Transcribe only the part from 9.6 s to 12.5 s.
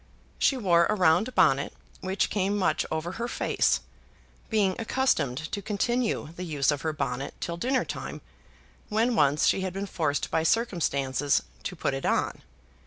had been forced by circumstances to put it on.